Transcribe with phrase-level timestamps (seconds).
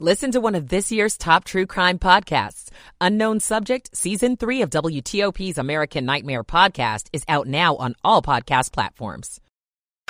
[0.00, 2.68] Listen to one of this year's top true crime podcasts.
[3.00, 8.72] Unknown Subject, Season 3 of WTOP's American Nightmare podcast is out now on all podcast
[8.72, 9.40] platforms.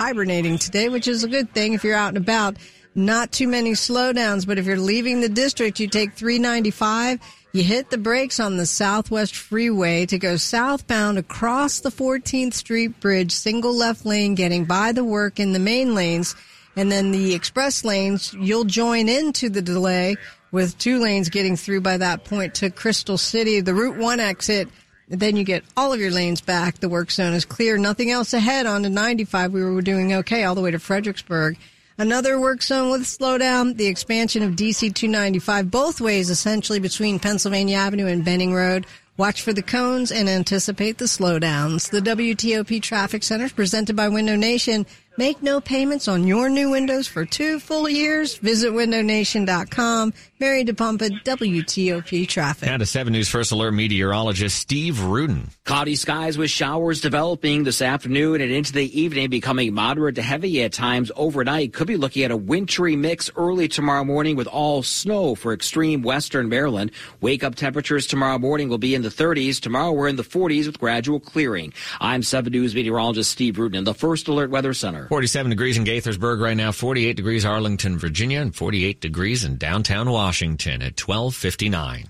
[0.00, 2.56] Hibernating today, which is a good thing if you're out and about.
[2.94, 7.20] Not too many slowdowns, but if you're leaving the district, you take 395.
[7.52, 12.98] You hit the brakes on the Southwest Freeway to go southbound across the 14th Street
[13.00, 16.34] Bridge, single left lane, getting by the work in the main lanes
[16.76, 20.16] and then the express lanes, you'll join into the delay
[20.50, 24.68] with two lanes getting through by that point to Crystal City, the Route 1 exit.
[25.08, 26.78] Then you get all of your lanes back.
[26.78, 27.76] The work zone is clear.
[27.76, 29.52] Nothing else ahead on to 95.
[29.52, 31.58] We were doing okay all the way to Fredericksburg.
[31.96, 37.76] Another work zone with slowdown, the expansion of DC 295 both ways, essentially between Pennsylvania
[37.76, 38.86] Avenue and Benning Road.
[39.16, 41.90] Watch for the cones and anticipate the slowdowns.
[41.90, 44.86] The WTOP Traffic Center is presented by Window Nation.
[45.16, 48.36] Make no payments on your new windows for two full years.
[48.38, 50.12] Visit windownation.com.
[50.40, 52.68] Mary DePompa, WTOP Traffic.
[52.68, 55.48] Now to 7 News First Alert meteorologist Steve Rudin.
[55.64, 60.62] Cloudy skies with showers developing this afternoon and into the evening, becoming moderate to heavy
[60.64, 61.72] at times overnight.
[61.72, 66.02] Could be looking at a wintry mix early tomorrow morning with all snow for extreme
[66.02, 66.90] western Maryland.
[67.20, 69.60] Wake up temperatures tomorrow morning will be in the 30s.
[69.60, 71.72] Tomorrow we're in the 40s with gradual clearing.
[72.00, 75.03] I'm 7 News meteorologist Steve Rudin in the First Alert Weather Center.
[75.08, 80.10] 47 degrees in Gaithersburg right now, 48 degrees Arlington, Virginia, and 48 degrees in downtown
[80.10, 82.06] Washington at 1259.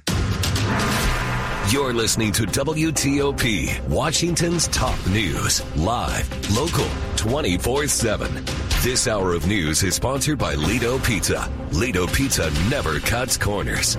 [1.70, 8.45] You're listening to WTOP, Washington's top news, live, local, 24 7.
[8.83, 11.51] This hour of news is sponsored by Lido Pizza.
[11.73, 13.97] Lido Pizza never cuts corners.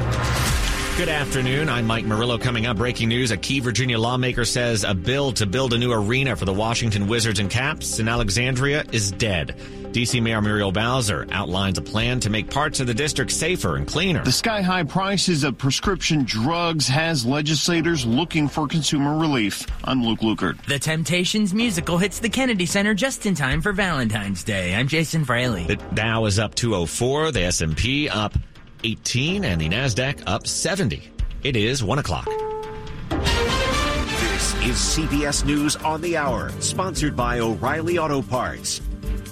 [0.98, 1.68] Good afternoon.
[1.68, 2.38] I'm Mike Murillo.
[2.38, 3.32] Coming up, breaking news.
[3.32, 7.10] A key Virginia lawmaker says a bill to build a new arena for the Washington
[7.10, 9.58] Wizards and Caps in Alexandria is dead.
[9.92, 13.86] DC Mayor Muriel Bowser outlines a plan to make parts of the district safer and
[13.86, 14.24] cleaner.
[14.24, 19.66] The sky high prices of prescription drugs has legislators looking for consumer relief.
[19.84, 20.64] I'm Luke Lukert.
[20.66, 24.74] The Temptations musical hits the Kennedy Center just in time for Valentine's Day.
[24.74, 25.66] I'm Jason Fraley.
[25.66, 28.34] The Dow is up 204, the S&P up
[28.86, 31.10] 18 and the NASDAQ up 70.
[31.44, 32.28] It is 1 o'clock.
[33.10, 38.82] This is CBS News on the Hour, sponsored by O'Reilly Auto Parts.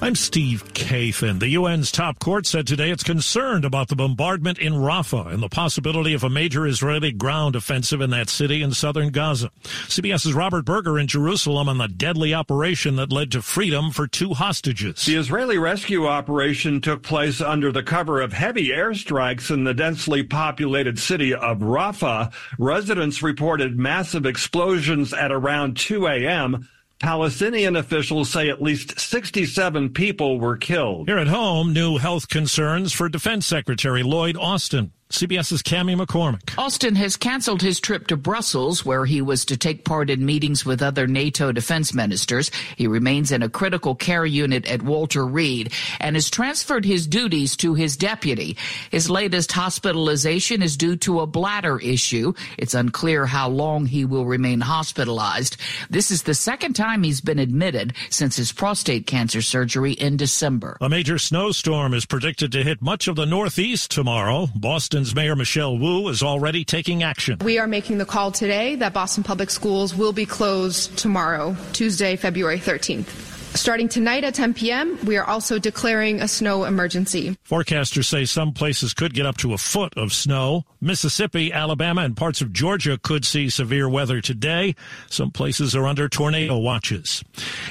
[0.04, 1.40] I'm Steve Kathan.
[1.40, 5.48] The UN's top court said today it's concerned about the bombardment in Rafah and the
[5.48, 9.50] possibility of a major Israeli ground offensive in that city in southern Gaza.
[9.64, 14.34] CBS's Robert Berger in Jerusalem on the deadly operation that led to freedom for two
[14.34, 15.06] hostages.
[15.06, 20.22] The Israeli rescue operation took place under the cover of heavy airstrikes in the densely
[20.22, 22.34] populated city of Rafah.
[22.60, 26.68] Residents reported massive explosions at around 2 a.m.
[27.04, 31.10] Palestinian officials say at least 67 people were killed.
[31.10, 34.94] Here at home, new health concerns for Defense Secretary Lloyd Austin.
[35.14, 36.58] CBS's Cami McCormick.
[36.58, 40.66] Austin has canceled his trip to Brussels, where he was to take part in meetings
[40.66, 42.50] with other NATO defense ministers.
[42.76, 47.56] He remains in a critical care unit at Walter Reed and has transferred his duties
[47.58, 48.58] to his deputy.
[48.90, 52.34] His latest hospitalization is due to a bladder issue.
[52.58, 55.58] It's unclear how long he will remain hospitalized.
[55.92, 60.76] This is the second time he's been admitted since his prostate cancer surgery in December.
[60.82, 64.48] A major snowstorm is predicted to hit much of the Northeast tomorrow.
[64.56, 67.40] Boston Boston's Mayor Michelle Wu is already taking action.
[67.44, 72.16] We are making the call today that Boston Public Schools will be closed tomorrow, Tuesday,
[72.16, 73.33] February 13th.
[73.56, 77.38] Starting tonight at 10 p.m., we are also declaring a snow emergency.
[77.48, 80.66] Forecasters say some places could get up to a foot of snow.
[80.82, 84.76] Mississippi, Alabama, and parts of Georgia could see severe weather today.
[85.10, 87.24] Some places are under tornado watches.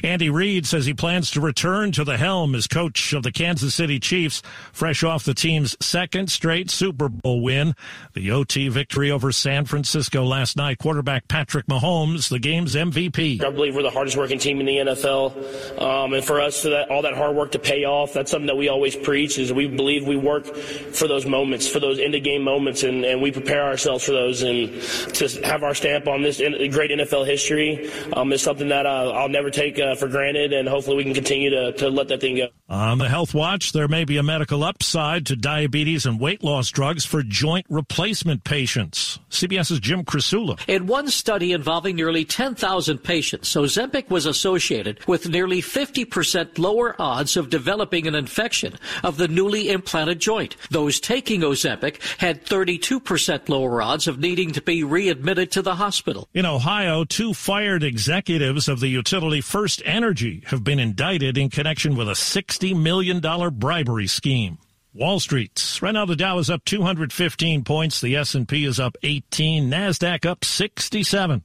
[0.04, 3.75] Andy Reid says he plans to return to the helm as coach of the Kansas
[3.75, 4.41] City Chiefs,
[4.72, 7.75] fresh off the team's second straight Super Bowl win.
[8.14, 10.78] The OT victory over San Francisco last night.
[10.78, 13.43] Quarterback Patrick Mahomes, the game's MVP.
[13.43, 15.72] I believe we're the hardest working team in the NFL.
[15.78, 18.56] Um, and for us, that, all that hard work to pay off, that's something that
[18.56, 22.22] we always preach is we believe we work for those moments, for those end of
[22.22, 24.43] game moments, and, and we prepare ourselves for those.
[24.43, 24.81] And
[25.14, 29.29] to have our stamp on this great NFL history um, is something that uh, I'll
[29.29, 32.37] never take uh, for granted, and hopefully we can continue to, to let that thing
[32.37, 32.49] go.
[32.69, 36.70] On the Health Watch, there may be a medical upside to diabetes and weight loss
[36.70, 39.19] drugs for joint replacement patients.
[39.31, 40.61] CBS's Jim Krasula.
[40.69, 47.37] In one study involving nearly 10,000 patients, Ozempic was associated with nearly 50% lower odds
[47.37, 50.56] of developing an infection of the newly implanted joint.
[50.70, 56.29] Those taking Ozempic had 32% lower odds of needing to be readmitted to the hospital.
[56.35, 61.97] In Ohio, two fired executives of the utility First Energy have been indicted in connection
[61.97, 63.20] with a $60 million
[63.59, 64.59] bribery scheme.
[64.94, 65.81] Wall Street's.
[65.81, 70.44] Right now the Dow is up 215 points, the S&P is up 18, Nasdaq up
[70.44, 71.43] 67.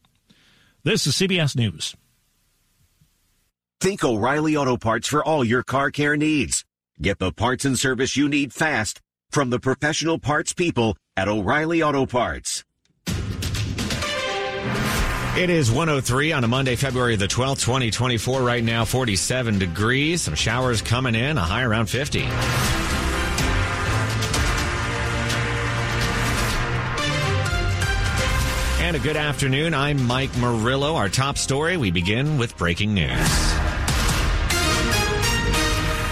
[0.84, 1.96] This is CBS News.
[3.80, 6.66] Think O'Reilly Auto Parts for all your car care needs.
[7.00, 11.84] Get the parts and service you need fast from the professional parts people at O'Reilly
[11.84, 12.64] Auto Parts.
[15.38, 18.42] It is 103 on a Monday, February the 12th, 2024.
[18.42, 20.24] Right now, 47 degrees.
[20.24, 22.22] Some showers coming in, a high around 50.
[28.88, 29.74] And a good afternoon.
[29.74, 30.96] I'm Mike Murillo.
[30.96, 33.12] Our top story, we begin with breaking news.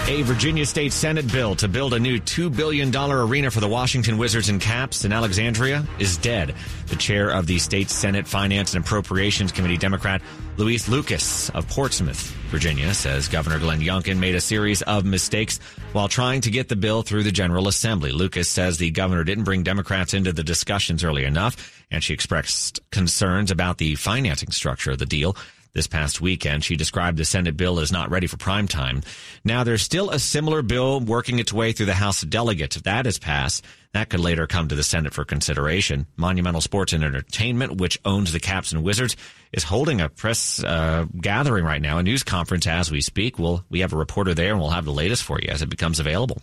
[0.08, 4.18] A Virginia State Senate bill to build a new $2 billion arena for the Washington
[4.18, 6.54] Wizards and Caps in Alexandria is dead.
[6.86, 10.22] The chair of the state Senate Finance and Appropriations Committee, Democrat
[10.58, 12.20] Louise Lucas of Portsmouth,
[12.50, 15.58] Virginia, says Governor Glenn Youngkin made a series of mistakes
[15.92, 18.12] while trying to get the bill through the General Assembly.
[18.12, 22.78] Lucas says the governor didn't bring Democrats into the discussions early enough, and she expressed
[22.92, 25.36] concerns about the financing structure of the deal.
[25.76, 29.02] This past weekend, she described the Senate bill as not ready for prime time.
[29.44, 32.76] Now, there's still a similar bill working its way through the House of Delegates.
[32.76, 33.62] If that is passed,
[33.92, 36.06] that could later come to the Senate for consideration.
[36.16, 39.18] Monumental Sports and Entertainment, which owns the Caps and Wizards,
[39.52, 43.38] is holding a press uh, gathering right now, a news conference as we speak.
[43.38, 45.68] We'll, we have a reporter there and we'll have the latest for you as it
[45.68, 46.40] becomes available.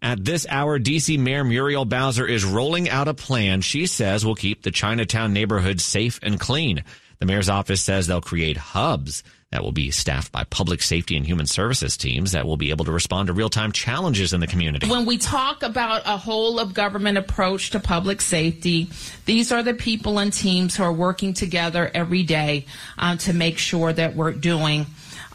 [0.00, 4.34] At this hour, DC Mayor Muriel Bowser is rolling out a plan she says will
[4.34, 6.84] keep the Chinatown neighborhood safe and clean.
[7.18, 9.22] The mayor's office says they'll create hubs
[9.52, 12.84] that will be staffed by public safety and human services teams that will be able
[12.84, 14.88] to respond to real time challenges in the community.
[14.88, 18.88] When we talk about a whole of government approach to public safety,
[19.24, 22.66] these are the people and teams who are working together every day
[22.98, 24.86] uh, to make sure that we're doing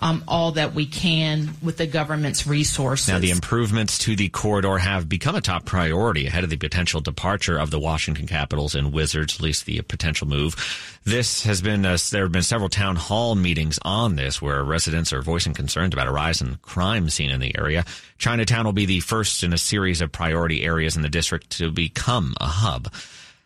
[0.02, 3.08] um, all that we can with the government's resources.
[3.08, 7.02] Now, the improvements to the corridor have become a top priority ahead of the potential
[7.02, 10.56] departure of the Washington Capitals and Wizards, at least the potential move.
[11.04, 15.14] This has been, uh, there have been several town hall meetings on this where residents
[15.14, 17.86] are voicing concerns about a rise in crime seen in the area.
[18.18, 21.72] Chinatown will be the first in a series of priority areas in the district to
[21.72, 22.92] become a hub.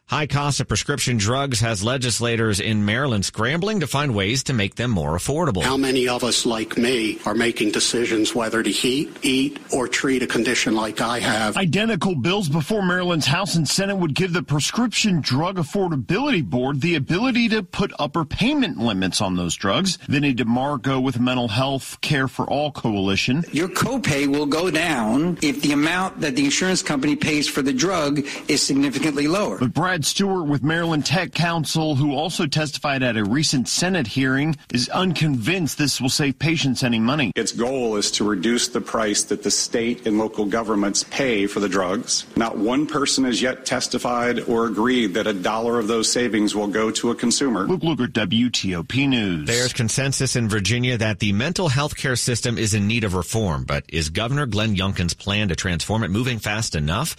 [0.07, 4.75] High cost of prescription drugs has legislators in Maryland scrambling to find ways to make
[4.75, 5.63] them more affordable.
[5.63, 10.21] How many of us, like me, are making decisions whether to heat, eat, or treat
[10.21, 11.57] a condition like I have?
[11.57, 16.93] Identical bills before Maryland's House and Senate would give the Prescription Drug Affordability Board the
[16.93, 19.95] ability to put upper payment limits on those drugs.
[20.07, 23.43] Vinnie DeMarco with Mental Health Care for All Coalition.
[23.51, 27.73] Your copay will go down if the amount that the insurance company pays for the
[27.73, 29.57] drug is significantly lower.
[29.57, 34.07] But Brad Brad Stewart with Maryland Tech Council, who also testified at a recent Senate
[34.07, 37.31] hearing, is unconvinced this will save patients any money.
[37.33, 41.61] Its goal is to reduce the price that the state and local governments pay for
[41.61, 42.25] the drugs.
[42.35, 46.67] Not one person has yet testified or agreed that a dollar of those savings will
[46.67, 47.65] go to a consumer.
[47.65, 49.47] Luke Lukert, WTOP News.
[49.47, 53.63] There's consensus in Virginia that the mental health care system is in need of reform,
[53.63, 57.15] but is Governor Glenn Youngkin's plan to transform it moving fast enough?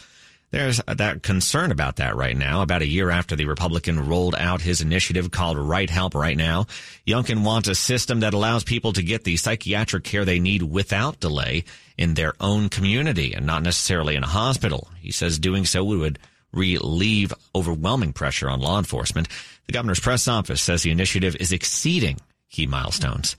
[0.56, 2.62] There's that concern about that right now.
[2.62, 6.64] About a year after the Republican rolled out his initiative called Right Help Right Now,
[7.06, 11.20] Youngkin wants a system that allows people to get the psychiatric care they need without
[11.20, 11.64] delay
[11.98, 14.88] in their own community and not necessarily in a hospital.
[14.98, 16.18] He says doing so would
[16.54, 19.28] relieve overwhelming pressure on law enforcement.
[19.66, 22.16] The governor's press office says the initiative is exceeding
[22.48, 23.36] key milestones.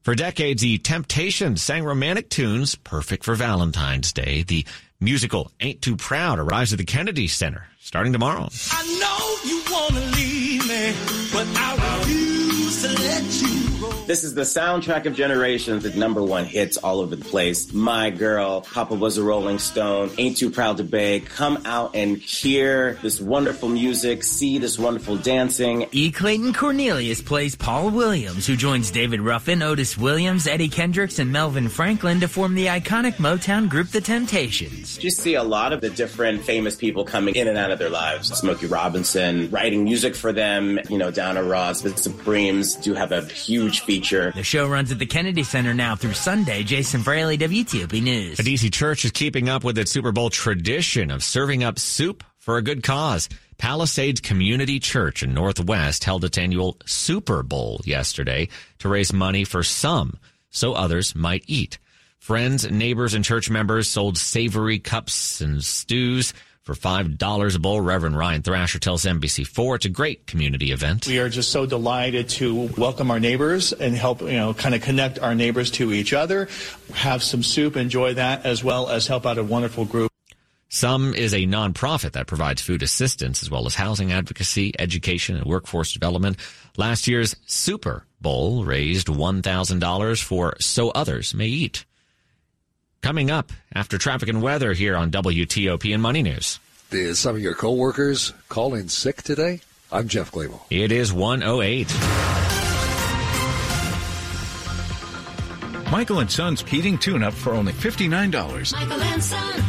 [0.00, 4.42] For decades, the Temptations sang romantic tunes perfect for Valentine's Day.
[4.42, 4.66] The
[5.02, 8.48] musical Ain't Too Proud arrives at the Kennedy Center starting tomorrow.
[8.70, 10.94] I know you want to leave me,
[11.32, 12.41] but I refuse
[14.06, 17.70] this is the soundtrack of generations with number one hits all over the place.
[17.72, 21.26] My Girl, Papa Was a Rolling Stone, Ain't Too Proud to Beg.
[21.26, 25.86] Come out and hear this wonderful music, see this wonderful dancing.
[25.92, 26.10] E.
[26.10, 31.68] Clayton Cornelius plays Paul Williams, who joins David Ruffin, Otis Williams, Eddie Kendricks, and Melvin
[31.68, 35.02] Franklin to form the iconic Motown group The Temptations.
[35.02, 37.90] You see a lot of the different famous people coming in and out of their
[37.90, 38.28] lives.
[38.28, 43.22] Smokey Robinson writing music for them, you know, Diana Ross, the Supremes do have a
[43.22, 44.32] huge feature.
[44.34, 46.62] The show runs at the Kennedy Center now through Sunday.
[46.62, 48.38] Jason Fraley, WTOP News.
[48.38, 52.24] A DC church is keeping up with its Super Bowl tradition of serving up soup
[52.38, 53.28] for a good cause.
[53.58, 59.62] Palisades Community Church in Northwest held its annual Super Bowl yesterday to raise money for
[59.62, 60.18] some
[60.52, 61.78] so others might eat.
[62.18, 67.80] Friends, neighbors, and church members sold savory cups and stews for $5 a bowl.
[67.80, 71.06] Reverend Ryan Thrasher tells NBC4 it's a great community event.
[71.06, 74.82] We are just so delighted to welcome our neighbors and help, you know, kind of
[74.82, 76.48] connect our neighbors to each other,
[76.94, 80.10] have some soup, enjoy that, as well as help out a wonderful group.
[80.68, 85.44] SOME is a nonprofit that provides food assistance as well as housing advocacy, education, and
[85.44, 86.38] workforce development.
[86.78, 91.84] Last year's Super Bowl raised $1,000 for So Others May Eat.
[93.02, 96.60] Coming up after traffic and weather here on WTOP and Money News.
[96.90, 99.60] Did some of your coworkers call in sick today?
[99.90, 100.60] I'm Jeff Clabaugh.
[100.70, 101.88] It is 108.
[105.90, 108.72] Michael and Son's heating tune-up for only $59.
[108.72, 109.64] Michael and Son.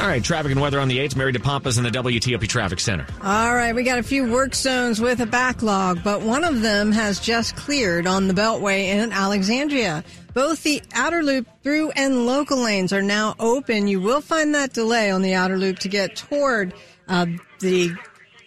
[0.00, 1.14] All right, traffic and weather on the 8th.
[1.14, 3.06] Mary DePompas in the WTOP Traffic Center.
[3.22, 6.90] All right, we got a few work zones with a backlog, but one of them
[6.90, 10.02] has just cleared on the Beltway in Alexandria.
[10.34, 13.86] Both the outer loop through and local lanes are now open.
[13.86, 16.72] You will find that delay on the outer loop to get toward
[17.08, 17.26] uh,
[17.60, 17.94] the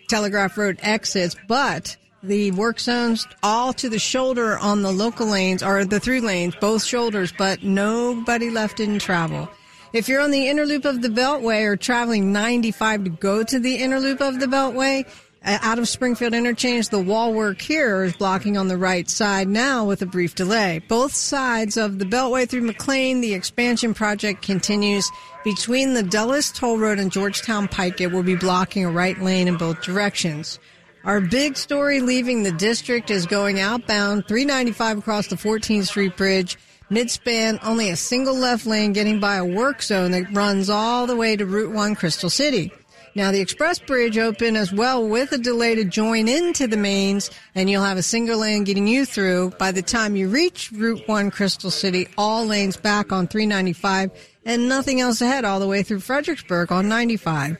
[0.07, 5.61] Telegraph Road exits, but the work zones all to the shoulder on the local lanes
[5.61, 9.47] are the through lanes, both shoulders, but nobody left in travel.
[9.93, 13.59] If you're on the inner loop of the Beltway or traveling 95 to go to
[13.59, 15.07] the inner loop of the Beltway,
[15.45, 19.47] Uh, out of Springfield Interchange, the wall work here is blocking on the right side
[19.47, 20.81] now with a brief delay.
[20.87, 25.07] Both sides of the Beltway through McLean, the expansion project continues.
[25.43, 29.47] Between the Dulles Toll Road and Georgetown Pike, it will be blocking a right lane
[29.47, 30.57] in both directions.
[31.03, 36.57] Our big story leaving the district is going outbound 395 across the 14th Street Bridge.
[36.89, 41.15] Midspan, only a single left lane getting by a work zone that runs all the
[41.15, 42.71] way to Route 1 Crystal City.
[43.15, 47.31] Now the express bridge open as well with a delay to join into the mains
[47.55, 49.51] and you'll have a single lane getting you through.
[49.51, 54.11] By the time you reach Route 1 Crystal City, all lanes back on 395
[54.43, 57.57] and nothing else ahead all the way through Fredericksburg on 95.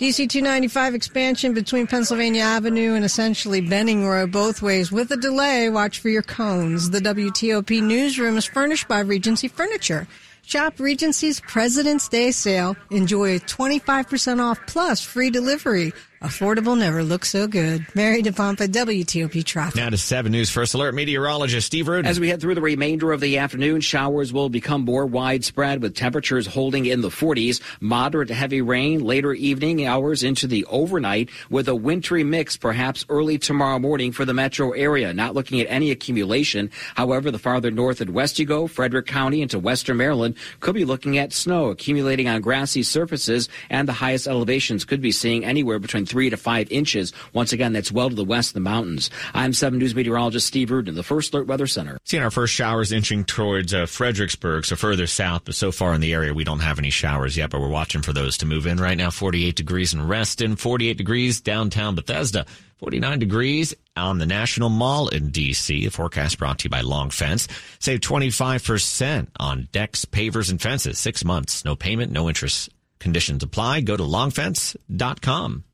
[0.00, 5.68] DC 295 expansion between Pennsylvania Avenue and essentially Benning Road both ways with a delay.
[5.68, 6.90] Watch for your cones.
[6.90, 10.08] The WTOP newsroom is furnished by Regency Furniture.
[10.46, 12.76] Shop Regency's President's Day sale.
[12.90, 15.92] Enjoy 25% off plus free delivery.
[16.24, 17.84] Affordable never looks so good.
[17.94, 19.76] Mary DePompa, WTOP Traffic.
[19.76, 22.06] Now to 7 News First Alert meteorologist Steve Rudin.
[22.06, 25.94] As we head through the remainder of the afternoon, showers will become more widespread with
[25.94, 27.60] temperatures holding in the 40s.
[27.78, 33.04] Moderate to heavy rain later evening hours into the overnight with a wintry mix perhaps
[33.10, 35.12] early tomorrow morning for the metro area.
[35.12, 36.70] Not looking at any accumulation.
[36.94, 40.86] However, the farther north and west you go, Frederick County into western Maryland could be
[40.86, 45.78] looking at snow accumulating on grassy surfaces and the highest elevations could be seeing anywhere
[45.78, 47.12] between three to five inches.
[47.32, 49.10] Once again, that's well to the west of the mountains.
[49.34, 51.98] I'm 7 News meteorologist Steve Rudin, the First Alert Weather Center.
[52.04, 56.00] Seeing our first showers inching towards uh, Fredericksburg, so further south, but so far in
[56.00, 58.64] the area we don't have any showers yet, but we're watching for those to move
[58.64, 59.10] in right now.
[59.10, 62.46] 48 degrees in Reston, 48 degrees downtown Bethesda,
[62.78, 65.84] 49 degrees on the National Mall in D.C.
[65.84, 67.48] The forecast brought to you by Long Fence.
[67.80, 70.96] Save 25% on decks, pavers, and fences.
[70.96, 72.70] Six months, no payment, no interest.
[73.00, 73.80] Conditions apply.
[73.80, 75.64] Go to longfence.com.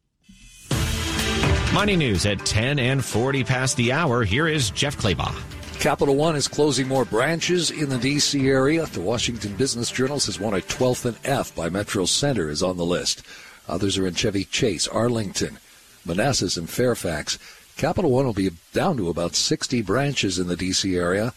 [1.72, 4.24] Money news at 10 and 40 past the hour.
[4.24, 5.40] Here is Jeff Clabaugh.
[5.78, 8.48] Capital One is closing more branches in the D.C.
[8.48, 8.86] area.
[8.86, 12.76] The Washington Business Journal says one at 12th and F by Metro Center is on
[12.76, 13.22] the list.
[13.68, 15.58] Others are in Chevy Chase, Arlington,
[16.04, 17.38] Manassas, and Fairfax.
[17.76, 20.96] Capital One will be down to about 60 branches in the D.C.
[20.96, 21.32] area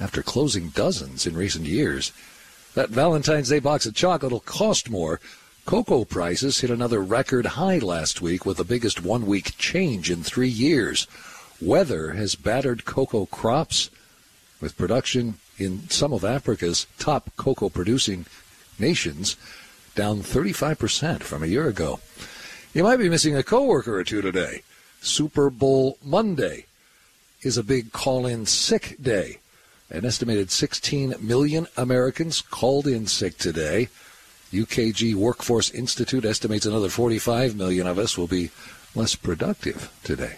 [0.00, 2.10] after closing dozens in recent years.
[2.74, 5.20] That Valentine's Day box of chocolate will cost more.
[5.64, 10.22] Cocoa prices hit another record high last week with the biggest one week change in
[10.22, 11.06] three years.
[11.58, 13.88] Weather has battered cocoa crops,
[14.60, 18.26] with production in some of Africa's top cocoa producing
[18.78, 19.36] nations
[19.94, 21.98] down 35% from a year ago.
[22.74, 24.62] You might be missing a coworker or two today.
[25.00, 26.66] Super Bowl Monday
[27.40, 29.38] is a big call in sick day.
[29.88, 33.88] An estimated 16 million Americans called in sick today.
[34.54, 38.50] UKG Workforce Institute estimates another 45 million of us will be
[38.94, 40.36] less productive today.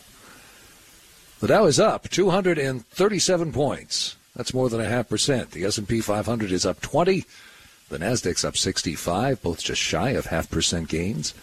[1.40, 4.16] The Dow is up 237 points.
[4.34, 5.50] That's more than a half percent.
[5.50, 7.24] The S&P 500 is up 20.
[7.88, 11.34] The Nasdaq's up 65, both just shy of half percent gains.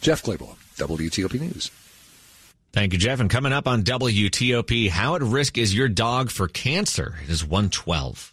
[0.00, 1.70] Jeff Clabaugh, WTOP News.
[2.72, 3.18] Thank you, Jeff.
[3.18, 7.16] And coming up on WTOP, how at risk is your dog for cancer?
[7.24, 8.32] It is 112.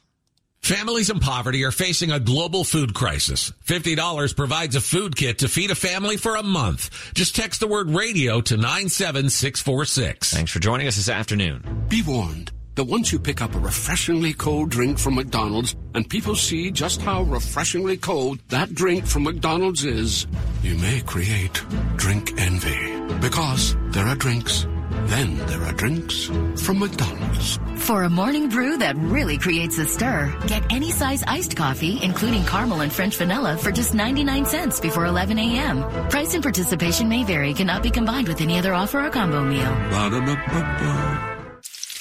[0.68, 3.54] Families in poverty are facing a global food crisis.
[3.68, 6.90] $50 provides a food kit to feed a family for a month.
[7.14, 10.34] Just text the word radio to 97646.
[10.34, 11.86] Thanks for joining us this afternoon.
[11.88, 12.52] Be warned.
[12.76, 17.02] that once you pick up a refreshingly cold drink from McDonald's and people see just
[17.02, 20.28] how refreshingly cold that drink from McDonald's is,
[20.64, 21.64] you may create
[21.96, 23.16] drink envy.
[23.22, 24.68] Because there are drinks.
[25.06, 26.26] Then there are drinks
[26.58, 27.60] from McDonald's.
[27.76, 32.44] For a morning brew that really creates a stir, get any size iced coffee, including
[32.46, 35.84] caramel and French vanilla, for just 99 cents before 11 a.m.
[36.10, 39.72] Price and participation may vary, cannot be combined with any other offer or combo meal.
[39.92, 41.50] Ba-da-ba-ba-ba.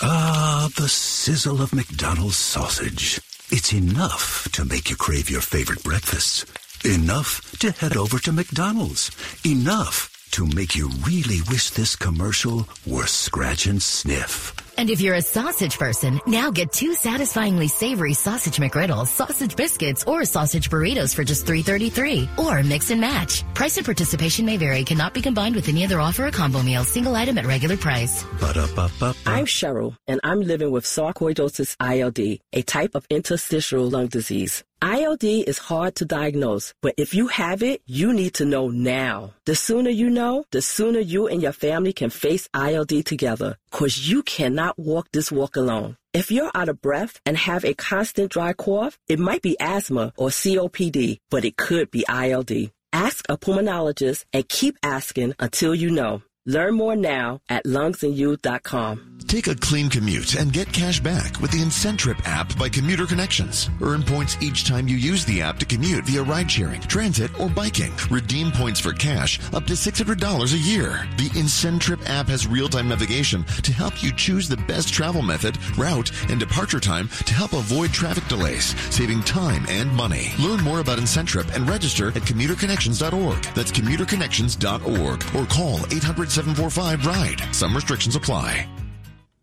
[0.03, 3.21] Ah, the sizzle of McDonald's sausage.
[3.51, 6.45] It's enough to make you crave your favorite breakfasts.
[6.85, 9.11] Enough to head over to McDonald's.
[9.45, 14.55] Enough to make you really wish this commercial were scratch and sniff.
[14.79, 20.05] And if you're a sausage person, now get two satisfyingly savory sausage McGriddles, sausage biscuits,
[20.05, 22.39] or sausage burritos for just $3.33.
[22.39, 23.43] Or mix and match.
[23.55, 26.85] Price and participation may vary, cannot be combined with any other offer or combo meal,
[26.85, 28.23] single item at regular price.
[28.39, 29.15] Ba-da-ba-ba-ba.
[29.25, 34.63] I'm Cheryl, and I'm living with sarcoidosis ILD, a type of interstitial lung disease.
[34.87, 39.33] ILD is hard to diagnose, but if you have it, you need to know now.
[39.45, 43.99] The sooner you know, the sooner you and your family can face ILD together, cause
[43.99, 45.97] you cannot walk this walk alone.
[46.13, 50.13] If you're out of breath and have a constant dry cough, it might be asthma
[50.17, 52.71] or COPD, but it could be ILD.
[52.93, 56.23] Ask a pulmonologist and keep asking until you know.
[56.47, 59.16] Learn more now at lungsandyou.com.
[59.27, 63.69] Take a clean commute and get cash back with the Incentrip app by Commuter Connections.
[63.83, 67.49] Earn points each time you use the app to commute via ride sharing, transit, or
[67.49, 67.93] biking.
[68.09, 71.09] Redeem points for cash up to $600 a year.
[71.17, 76.13] The Incentrip app has real-time navigation to help you choose the best travel method, route,
[76.31, 80.35] and departure time to help avoid traffic delays, saving time and money.
[80.39, 83.43] Learn more about Incentrip and register at commuterconnections.org.
[83.57, 87.55] That's commuterconnections.org or call 800-745-RIDE.
[87.55, 88.69] Some restrictions apply.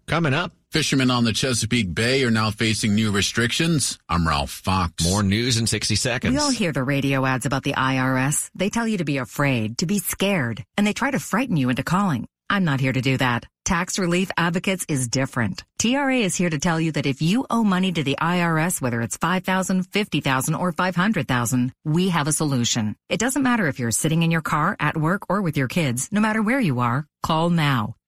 [0.08, 0.52] Coming up.
[0.72, 4.00] Fishermen on the Chesapeake Bay are now facing new restrictions.
[4.10, 5.04] I'm Ralph Fox.
[5.04, 6.34] More news in 60 seconds.
[6.34, 8.50] We all hear the radio ads about the IRS.
[8.56, 11.70] They tell you to be afraid, to be scared, and they try to frighten you
[11.70, 12.28] into calling.
[12.50, 13.46] I'm not here to do that.
[13.66, 15.64] Tax Relief Advocates is different.
[15.80, 19.02] TRA is here to tell you that if you owe money to the IRS, whether
[19.02, 22.96] it's 5000 50000 or 500000 we have a solution.
[23.10, 26.10] It doesn't matter if you're sitting in your car, at work, or with your kids,
[26.12, 27.96] no matter where you are, call now.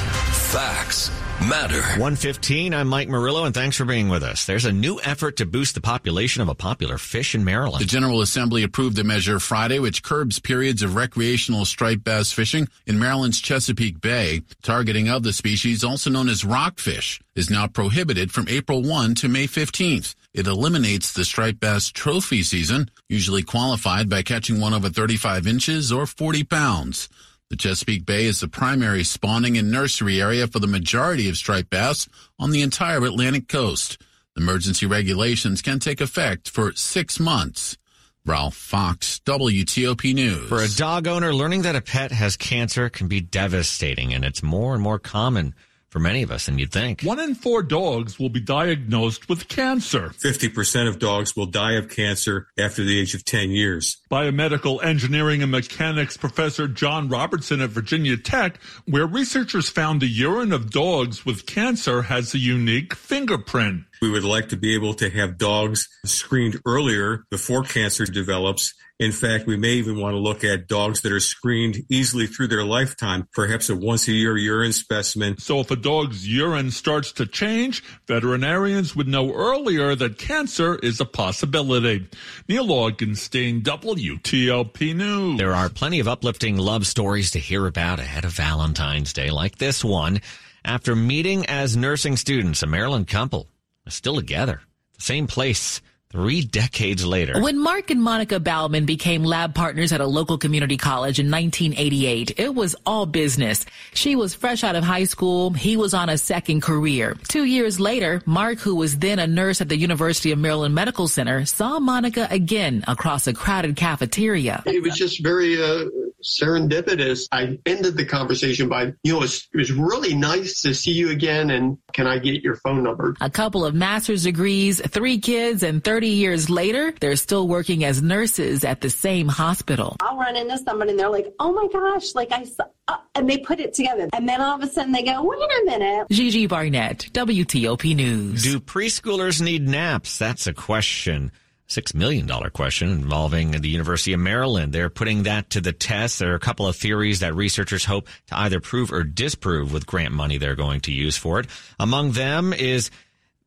[0.50, 1.08] Facts
[1.48, 1.80] matter.
[1.80, 4.44] 115, I'm Mike Murillo, and thanks for being with us.
[4.44, 7.80] There's a new effort to boost the population of a popular fish in Maryland.
[7.80, 12.68] The General Assembly approved a measure Friday which curbs periods of recreational striped bass fishing
[12.86, 14.42] in Maryland's Chesapeake Bay.
[14.62, 19.28] Targeting of the species, also known as rockfish, is now prohibited from April 1 to
[19.28, 20.14] May 15th.
[20.32, 25.90] It eliminates the striped bass trophy season, usually qualified by catching one over 35 inches
[25.90, 27.08] or 40 pounds.
[27.48, 31.70] The Chesapeake Bay is the primary spawning and nursery area for the majority of striped
[31.70, 34.00] bass on the entire Atlantic coast.
[34.36, 37.76] Emergency regulations can take effect for six months.
[38.24, 40.48] Ralph Fox, WTOP News.
[40.48, 44.44] For a dog owner, learning that a pet has cancer can be devastating, and it's
[44.44, 45.54] more and more common
[45.90, 47.02] for many of us than you'd think.
[47.02, 50.10] One in four dogs will be diagnosed with cancer.
[50.10, 53.98] 50% of dogs will die of cancer after the age of 10 years.
[54.10, 60.52] Biomedical engineering and mechanics professor John Robertson at Virginia Tech, where researchers found the urine
[60.52, 63.84] of dogs with cancer has a unique fingerprint.
[64.00, 68.74] We would like to be able to have dogs screened earlier before cancer develops.
[69.00, 72.48] In fact, we may even want to look at dogs that are screened easily through
[72.48, 75.38] their lifetime, perhaps a once a year urine specimen.
[75.38, 81.00] So if a dog's urine starts to change, veterinarians would know earlier that cancer is
[81.00, 82.10] a possibility.
[82.46, 85.38] Neil Augenstein, WTOP News.
[85.38, 89.56] There are plenty of uplifting love stories to hear about ahead of Valentine's Day, like
[89.56, 90.20] this one.
[90.62, 93.48] After meeting as nursing students, a Maryland couple
[93.86, 94.60] is still together.
[94.98, 97.40] The same place three decades later.
[97.40, 102.38] When Mark and Monica Bauman became lab partners at a local community college in 1988,
[102.38, 103.64] it was all business.
[103.94, 105.50] She was fresh out of high school.
[105.52, 107.16] He was on a second career.
[107.28, 111.06] Two years later, Mark, who was then a nurse at the University of Maryland Medical
[111.06, 114.62] Center, saw Monica again across a crowded cafeteria.
[114.66, 115.84] It was just very uh,
[116.24, 117.28] serendipitous.
[117.32, 121.50] I ended the conversation by, you know, it was really nice to see you again
[121.50, 123.14] and can I get your phone number?
[123.20, 128.02] A couple of master's degrees, three kids, and 30 years later, they're still working as
[128.02, 129.96] nurses at the same hospital.
[130.00, 133.28] I'll run into somebody and they're like, oh my gosh, like I saw, uh, and
[133.28, 134.08] they put it together.
[134.12, 136.06] And then all of a sudden they go, wait a minute.
[136.10, 138.42] Gigi Barnett, WTOP News.
[138.42, 140.18] Do preschoolers need naps?
[140.18, 141.32] That's a question.
[141.70, 144.72] Six million dollar question involving the University of Maryland.
[144.72, 146.18] They're putting that to the test.
[146.18, 149.86] There are a couple of theories that researchers hope to either prove or disprove with
[149.86, 151.46] grant money they're going to use for it.
[151.78, 152.90] Among them is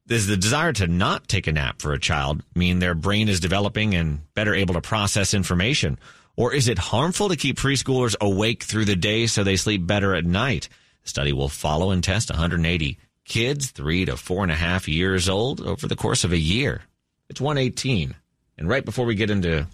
[0.07, 3.41] does the desire to not take a nap for a child mean their brain is
[3.41, 5.99] developing and better able to process information?
[6.37, 10.15] Or is it harmful to keep preschoolers awake through the day so they sleep better
[10.15, 10.69] at night?
[11.03, 15.27] The study will follow and test 180 kids, three to four and a half years
[15.27, 16.83] old over the course of a year.
[17.33, 18.13] It's 118.
[18.59, 19.65] And right before we get into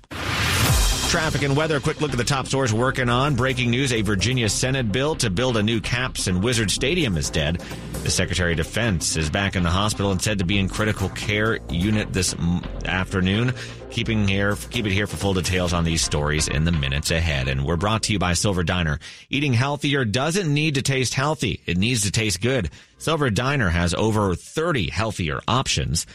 [1.10, 3.36] traffic and weather, a quick look at the top stories working on.
[3.36, 7.30] Breaking news a Virginia Senate bill to build a new Caps and Wizard Stadium is
[7.30, 7.58] dead.
[8.04, 11.10] The Secretary of Defense is back in the hospital and said to be in critical
[11.10, 12.34] care unit this
[12.86, 13.54] afternoon.
[13.89, 17.50] Keeping here, keep it here for full details on these stories in the minutes ahead.
[17.50, 19.00] And we're brought to you by Silver Diner.
[19.30, 21.62] Eating healthier doesn't need to taste healthy.
[21.65, 22.69] It needs to taste good.
[23.00, 26.06] Silver Diner has over 30 healthier options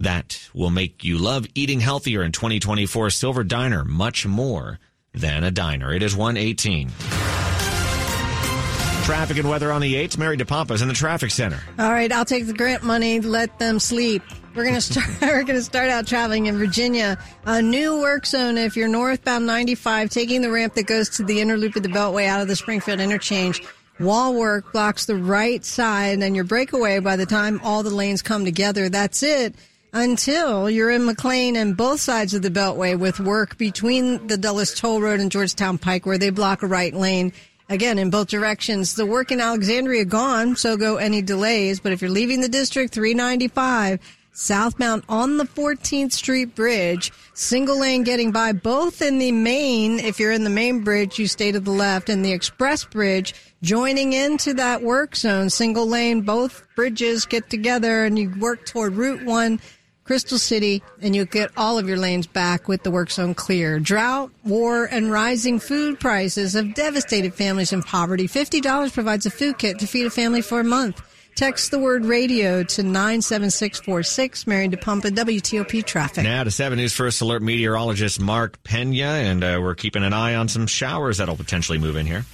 [0.00, 3.10] that will make you love eating healthier in 2024.
[3.10, 4.80] Silver Diner, much more
[5.12, 5.92] than a diner.
[5.92, 6.90] It is 118.
[9.04, 10.18] Traffic and weather on the 8th.
[10.18, 11.60] Mary DePompas in the traffic center.
[11.78, 13.20] All right, I'll take the grant money.
[13.20, 14.22] Let them sleep.
[14.54, 15.08] We're gonna start.
[15.20, 17.18] we're gonna start out traveling in Virginia.
[17.44, 18.56] A new work zone.
[18.56, 21.88] If you're northbound 95, taking the ramp that goes to the inner loop of the
[21.88, 23.62] Beltway out of the Springfield interchange.
[23.98, 28.22] Wall work blocks the right side, and your breakaway by the time all the lanes
[28.22, 28.88] come together.
[28.88, 29.54] That's it
[29.92, 34.74] until you're in McLean and both sides of the Beltway with work between the Dulles
[34.74, 37.32] Toll Road and Georgetown Pike where they block a right lane.
[37.68, 38.94] Again, in both directions.
[38.94, 41.78] The work in Alexandria gone, so go any delays.
[41.78, 44.00] But if you're leaving the district, 395
[44.32, 50.00] southbound on the 14th Street Bridge, single lane getting by both in the main.
[50.00, 53.34] If you're in the main bridge, you stay to the left and the express bridge
[53.62, 58.94] joining into that work zone, single lane, both bridges get together and you work toward
[58.94, 59.60] Route 1
[60.04, 63.78] Crystal City, and you'll get all of your lanes back with the work zone clear.
[63.78, 68.26] Drought, war, and rising food prices have devastated families in poverty.
[68.26, 71.00] $50 provides a food kit to feed a family for a month.
[71.36, 74.46] Text the word radio to 97646.
[74.46, 76.24] Mary DePompa, WTOP Traffic.
[76.24, 80.34] Now to 7 News First Alert meteorologist Mark Pena, and uh, we're keeping an eye
[80.34, 82.24] on some showers that'll potentially move in here.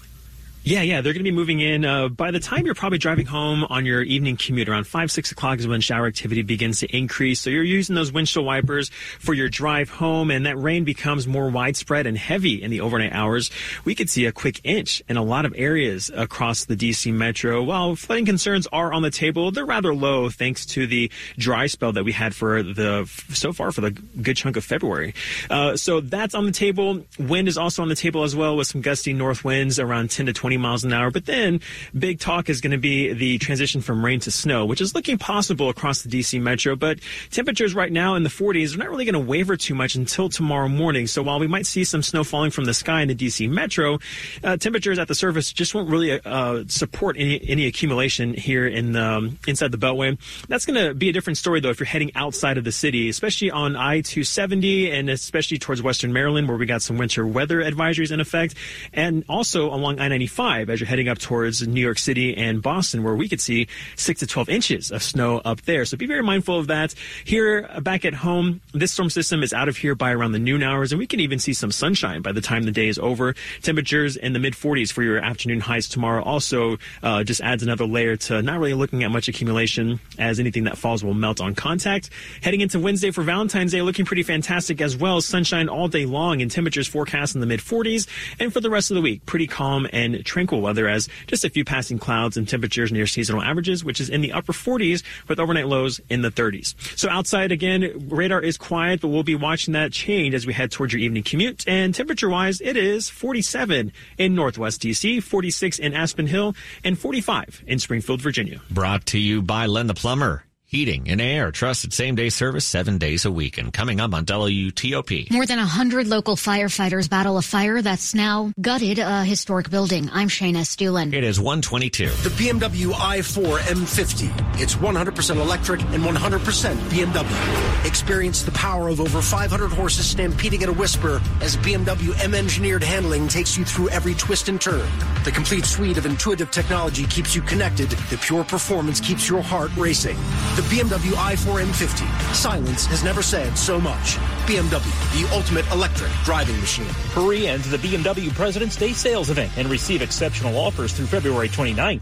[0.66, 1.84] Yeah, yeah, they're going to be moving in.
[1.84, 5.30] Uh, by the time you're probably driving home on your evening commute, around five, six
[5.30, 7.40] o'clock is when shower activity begins to increase.
[7.40, 8.88] So you're using those windshield wipers
[9.20, 13.12] for your drive home, and that rain becomes more widespread and heavy in the overnight
[13.12, 13.52] hours.
[13.84, 17.62] We could see a quick inch in a lot of areas across the DC metro.
[17.62, 21.92] While flooding concerns are on the table, they're rather low thanks to the dry spell
[21.92, 25.14] that we had for the so far for the good chunk of February.
[25.48, 27.04] Uh, so that's on the table.
[27.20, 30.26] Wind is also on the table as well, with some gusty north winds around 10
[30.26, 31.10] to 20 20 miles an hour.
[31.10, 31.60] But then
[31.96, 35.18] big talk is going to be the transition from rain to snow, which is looking
[35.18, 36.76] possible across the DC metro.
[36.76, 39.94] But temperatures right now in the 40s are not really going to waver too much
[39.94, 41.06] until tomorrow morning.
[41.06, 43.98] So while we might see some snow falling from the sky in the DC metro,
[44.42, 48.92] uh, temperatures at the surface just won't really uh, support any, any accumulation here in
[48.92, 50.18] the, um, inside the Beltway.
[50.48, 53.08] That's going to be a different story though if you're heading outside of the city,
[53.08, 58.12] especially on I-270 and especially towards Western Maryland where we got some winter weather advisories
[58.12, 58.54] in effect,
[58.92, 63.14] and also along I-95 as you're heading up towards New York City and Boston, where
[63.14, 65.84] we could see 6 to 12 inches of snow up there.
[65.84, 66.94] So be very mindful of that.
[67.24, 70.38] Here uh, back at home, this storm system is out of here by around the
[70.38, 72.98] noon hours, and we can even see some sunshine by the time the day is
[72.98, 73.34] over.
[73.62, 77.86] Temperatures in the mid 40s for your afternoon highs tomorrow also uh, just adds another
[77.86, 81.54] layer to not really looking at much accumulation as anything that falls will melt on
[81.54, 82.10] contact.
[82.42, 85.20] Heading into Wednesday for Valentine's Day, looking pretty fantastic as well.
[85.20, 88.06] Sunshine all day long and temperatures forecast in the mid 40s.
[88.38, 91.50] And for the rest of the week, pretty calm and tranquil weather as just a
[91.50, 95.38] few passing clouds and temperatures near seasonal averages, which is in the upper 40s with
[95.38, 96.74] overnight lows in the 30s.
[96.98, 100.70] So outside again, radar is quiet, but we'll be watching that change as we head
[100.70, 101.66] towards your evening commute.
[101.66, 107.64] And temperature wise, it is 47 in Northwest DC, 46 in Aspen Hill, and 45
[107.66, 108.60] in Springfield, Virginia.
[108.70, 110.45] Brought to you by Len the Plumber.
[110.68, 113.56] Heating and air, trusted same day service seven days a week.
[113.56, 115.30] And coming up on WTOP.
[115.30, 120.10] More than 100 local firefighters battle a fire that's now gutted a historic building.
[120.12, 121.12] I'm Shayna Estulin.
[121.12, 122.08] It is 122.
[122.08, 124.60] The BMW i4 M50.
[124.60, 127.86] It's 100% electric and 100% BMW.
[127.86, 132.82] Experience the power of over 500 horses stampeding at a whisper as BMW M engineered
[132.82, 134.88] handling takes you through every twist and turn.
[135.22, 137.88] The complete suite of intuitive technology keeps you connected.
[137.88, 140.16] The pure performance keeps your heart racing.
[140.56, 142.34] The BMW i4 M50.
[142.34, 144.16] Silence has never said so much.
[144.46, 146.86] BMW, the ultimate electric driving machine.
[147.12, 152.00] Hurry into the BMW President's Day sales event and receive exceptional offers through February 29th.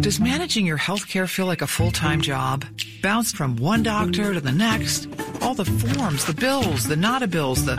[0.00, 2.64] Does managing your health care feel like a full time job?
[3.02, 5.08] Bounced from one doctor to the next?
[5.40, 7.78] All the forms, the bills, the nada bills, the.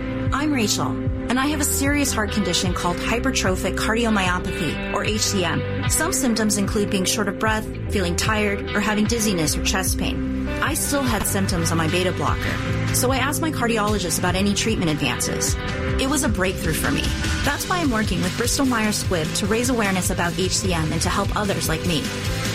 [0.33, 5.91] I'm Rachel, and I have a serious heart condition called hypertrophic cardiomyopathy, or HCM.
[5.91, 10.47] Some symptoms include being short of breath, feeling tired, or having dizziness or chest pain.
[10.61, 14.53] I still had symptoms on my beta blocker, so I asked my cardiologist about any
[14.53, 15.55] treatment advances.
[16.01, 17.03] It was a breakthrough for me.
[17.43, 21.09] That's why I'm working with Bristol Myers Squibb to raise awareness about HCM and to
[21.09, 22.03] help others like me.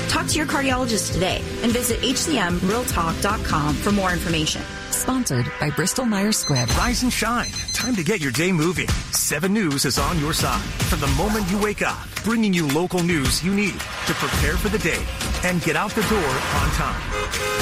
[0.08, 4.62] Talk to your cardiologist today and visit hcmrealtalk.com for more information.
[4.90, 6.74] Sponsored by Bristol Myers Squibb.
[6.76, 7.50] Rise and shine.
[7.72, 8.88] Time to get your day moving.
[9.12, 13.02] 7 News is on your side from the moment you wake up, bringing you local
[13.02, 15.04] news you need to prepare for the day
[15.44, 17.00] and get out the door on time.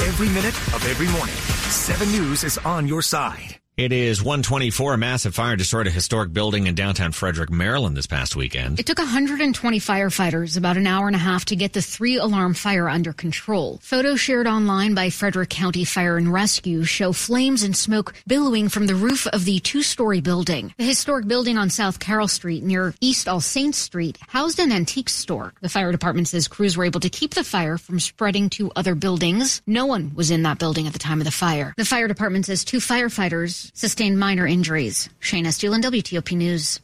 [0.07, 3.57] Every minute of every morning, 7 News is on your side.
[3.77, 4.93] It is 124.
[4.93, 8.79] A massive fire destroyed a historic building in downtown Frederick, Maryland this past weekend.
[8.79, 12.53] It took 120 firefighters about an hour and a half to get the three alarm
[12.53, 13.81] fire under control.
[13.83, 18.87] Photos shared online by Frederick County Fire and Rescue show flames and smoke billowing from
[18.87, 20.73] the roof of the two story building.
[20.77, 25.09] The historic building on South Carroll Street near East All Saints Street housed an antique
[25.09, 25.53] store.
[25.59, 28.95] The fire department says crews were able to keep the fire from spreading to other
[28.95, 29.61] buildings.
[29.67, 31.73] No one was in that building at the time of the fire.
[31.75, 35.09] The fire department says two firefighters sustained minor injuries.
[35.21, 36.79] Shayna Estulin, WTOP News.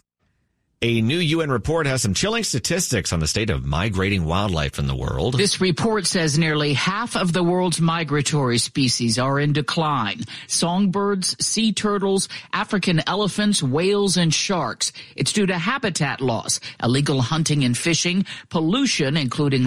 [0.83, 4.87] A new UN report has some chilling statistics on the state of migrating wildlife in
[4.87, 5.37] the world.
[5.37, 10.21] This report says nearly half of the world's migratory species are in decline.
[10.47, 14.91] Songbirds, sea turtles, African elephants, whales, and sharks.
[15.15, 19.63] It's due to habitat loss, illegal hunting and fishing, pollution, including